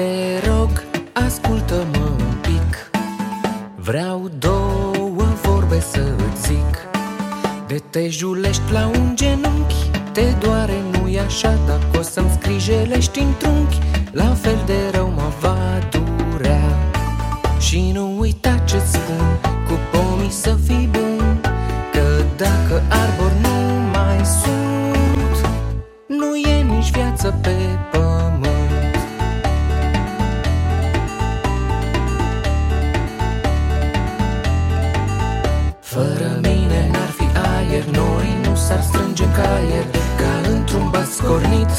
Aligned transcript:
Te 0.00 0.48
rog, 0.48 0.84
ascultă-mă 1.12 2.04
un 2.04 2.34
pic. 2.40 2.90
Vreau 3.76 4.30
două 4.38 5.26
vorbe 5.42 5.80
să 5.80 6.14
îți 6.16 6.46
zic. 6.46 6.88
De 7.66 7.82
te 7.90 8.08
julești 8.08 8.72
la 8.72 8.86
un 8.86 9.12
genunchi 9.14 9.90
Te 10.12 10.22
doare, 10.38 10.72
nu-i 10.92 11.18
așa? 11.18 11.58
Dacă 11.66 11.98
o 11.98 12.02
să-mi 12.02 12.30
scrijelești 12.38 13.18
în 13.18 13.32
trunchi 13.38 13.78
La 14.10 14.34
fel 14.34 14.62
de 14.66 14.90
rău 14.92 15.08
mă 15.08 15.32
va 15.40 15.56
durea. 15.90 16.62
Și 17.58 17.90
nu 17.92 18.18
uita 18.18 18.58
ce 18.64 18.78
spun 18.78 19.19
Fără 36.70 36.82
mine 36.82 36.98
n-ar 36.98 37.10
fi 37.18 37.26
aer 37.56 37.84
Noi 37.84 38.28
nu 38.44 38.54
s-ar 38.54 38.82
strânge 38.82 39.24
în 39.24 39.32
caier 39.32 39.86
Ca 40.20 40.50
într-un 40.54 40.90
bas 40.90 41.20
cornit 41.26 41.72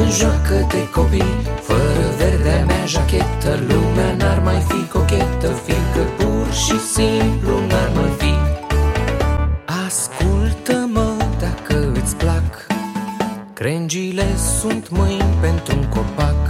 În 0.00 0.10
joacă 0.10 0.66
de 0.72 0.88
copii. 0.94 1.36
Fără 1.68 2.04
verdea 2.18 2.64
mea 2.64 2.84
jachetă 2.86 3.50
Lumea 3.68 4.10
n-ar 4.18 4.40
mai 4.44 4.60
fi 4.68 4.80
cochetă 4.92 5.48
Fiindcă 5.64 6.02
pur 6.18 6.46
și 6.64 6.76
simplu 6.94 7.52
n-ar 7.68 7.90
mai 7.94 8.12
fi. 8.20 8.34
Ascultă-mă 9.86 11.08
dacă 11.44 11.92
îți 12.02 12.16
plac 12.16 12.66
Crengile 13.52 14.26
sunt 14.60 14.90
mâini 14.90 15.34
pentru 15.40 15.76
un 15.78 15.84
copac. 15.94 16.42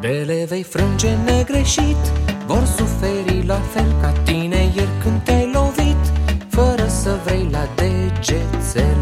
De 0.00 0.24
le 0.26 0.44
vei 0.48 0.62
frânge 0.62 1.10
negreșit 1.24 2.02
Vor 2.46 2.64
suferi 2.76 3.46
la 3.46 3.60
fel 3.72 3.94
ca 4.00 4.10
tine 4.24 4.53
degețel 8.74 8.96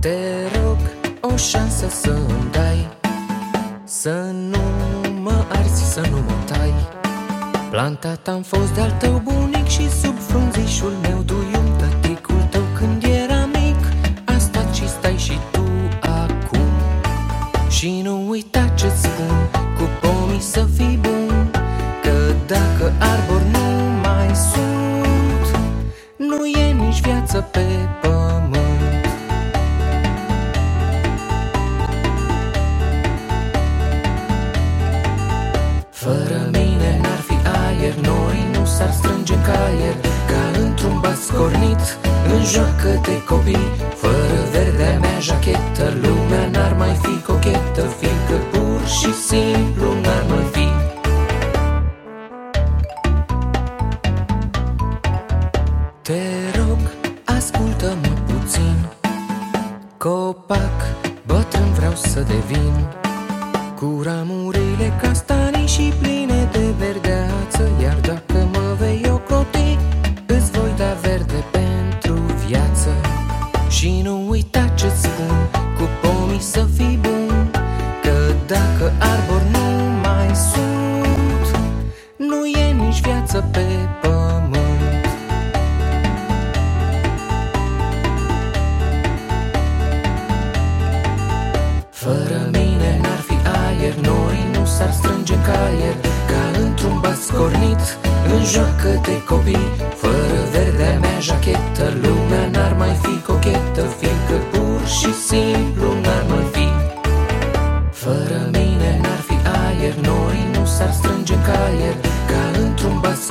Te 0.00 0.18
rog 0.58 0.76
o 1.20 1.36
șansă 1.36 1.88
să 1.88 2.10
îmi 2.10 2.50
dai. 2.50 2.88
Să 3.84 4.32
nu 4.50 4.58
mă 5.22 5.44
arzi, 5.48 5.92
să 5.92 6.00
nu 6.10 6.16
mă 6.16 6.32
tai. 6.46 6.74
Plantat 7.70 8.28
am 8.28 8.42
fost 8.42 8.74
de-al 8.74 8.90
tău 8.90 9.22
bunic 9.24 9.66
Și 9.66 9.90
sub 9.90 10.18
frunzișul 10.18 10.92
meu 11.02 11.22
duium 11.24 11.76
Tăticul 11.76 12.46
tău 12.50 12.62
când 12.74 13.02
era 13.02 13.48
mic. 13.52 13.76
Asta 14.24 14.64
ci 14.72 14.82
stai 14.82 15.16
și 15.16 15.38
tu 15.50 15.64
acum. 16.00 16.70
Și 17.68 18.00
nu 18.04 18.28
uita 18.28 18.68
ce-ți 18.74 19.02
spun 19.02 19.48
Cu 19.52 19.88
pomii 20.00 20.40
să 20.40 20.66
fii 20.76 20.98
bun 21.02 21.50
Că 22.02 22.34
dacă 22.46 22.92
arbori 22.98 23.44
nu 23.52 23.98
mai 24.02 24.30
sunt 24.34 25.56
Nu 26.16 26.46
e 26.46 26.72
nici 26.72 27.00
viață 27.00 27.48
pe 27.50 27.60
pământ 28.00 28.09
într-un 41.40 41.60
bas 41.60 41.80
cornit 41.80 41.98
În 42.34 42.44
joacă 42.44 43.00
de 43.02 43.22
copii. 43.24 43.70
Fără 43.94 44.38
verdea 44.52 44.98
mea 44.98 45.18
jachetă 45.20 45.92
Lumea 46.02 46.48
n-ar 46.52 46.74
mai 46.78 46.98
fi 47.02 47.22
cochetă. 47.26 47.82
Fiindcă 47.98 48.36
pur 48.50 48.86
și 48.86 49.14
simplu 49.14 49.92
n-ar 50.02 50.24
mai 50.28 50.46
fi. 50.52 50.68
Te 56.02 56.22
rog, 56.56 56.78
ascultă-mă 57.24 58.12
puțin. 58.26 58.76
Copac, 59.96 60.78
bătrân 61.26 61.72
vreau 61.76 61.94
să 61.94 62.20
devin. 62.20 62.86
Cu 63.78 64.00
ramurile 64.02 64.92
castanii 65.02 65.66
și 65.66 65.92
pline 66.00 66.48
de 66.52 66.74
verdeață 66.78 67.70
Iar 67.82 67.96
dacă 68.00 68.29
uita 74.54 74.68
ce-ți 74.74 75.02
spun 75.02 75.36
Cu 75.76 75.88
pomii 76.02 76.40
să 76.40 76.66
fii 76.76 76.98
bun 77.02 77.50
Că 78.02 78.32
dacă 78.46 78.92
arbori 78.98 79.44
nu 79.52 79.68
mai 80.02 80.30
sunt 80.34 81.56
Nu 82.16 82.46
e 82.46 82.72
nici 82.72 83.00
viață 83.00 83.44
pe 83.52 83.66
pământ. 84.00 85.06
Fără 91.90 92.48
mine 92.52 93.00
n-ar 93.02 93.20
fi 93.26 93.36
aer 93.66 93.94
Noi 93.94 94.58
nu 94.58 94.64
s-ar 94.64 94.92
strânge 94.92 95.34
în 95.34 95.42
caier 95.42 95.94
Ca 96.26 96.58
într-un 96.60 97.00
bas 97.00 97.30
cornit 97.36 97.80
În 98.34 98.44
joacă 98.44 99.00
de 99.04 99.22
copii 99.28 99.68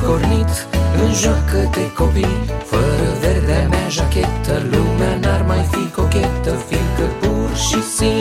într-un 0.09 0.29
bas 0.29 0.65
cornit 0.65 0.67
În 1.03 1.13
joacă 1.13 1.69
de 1.71 1.91
copii. 1.93 2.39
Fără 2.65 3.07
verdea 3.21 3.67
mea 3.67 3.87
jachetă 3.89 4.53
Lumea 4.71 5.17
n-ar 5.21 5.41
mai 5.47 5.67
fi 5.71 5.91
cochetă 5.95 6.51
Fiindcă 6.67 7.05
pur 7.19 7.55
și 7.55 7.83
simplu 7.83 7.87
n-ar 7.87 7.87
mai 7.91 8.18